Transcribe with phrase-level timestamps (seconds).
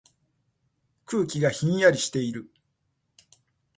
[1.05, 2.49] 空気がひんやりしている。